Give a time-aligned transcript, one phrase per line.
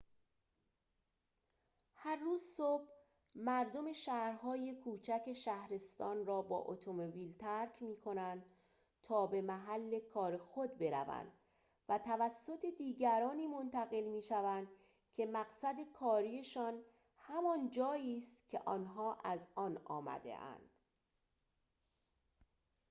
[1.95, 2.87] هر روز صبح
[3.35, 8.45] مردم شهرهای کوچک شهرستان را با اتومبیل ترک می‌کنند
[9.03, 11.31] تا به محل کار خود بروند
[11.89, 14.67] و توسط دیگرانی منتقل می‌شوند
[15.13, 16.83] که مقصد کاری‌شان
[17.17, 20.71] همان جایی است که آنها از آن آمده‌اند